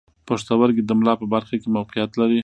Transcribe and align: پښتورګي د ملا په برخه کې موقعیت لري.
پښتورګي 0.27 0.81
د 0.85 0.91
ملا 0.99 1.13
په 1.21 1.25
برخه 1.33 1.55
کې 1.61 1.67
موقعیت 1.77 2.11
لري. 2.21 2.39